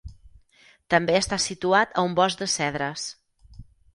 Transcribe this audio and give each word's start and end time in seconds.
També 0.93 1.17
està 1.17 1.39
situat 1.43 1.93
a 1.95 2.05
un 2.09 2.17
bosc 2.21 2.41
de 2.41 2.47
cedres. 2.53 3.07